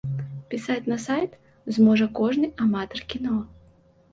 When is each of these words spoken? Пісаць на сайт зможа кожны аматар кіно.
Пісаць 0.53 0.85
на 0.91 0.95
сайт 1.03 1.35
зможа 1.77 2.07
кожны 2.21 2.51
аматар 2.67 3.07
кіно. 3.15 3.35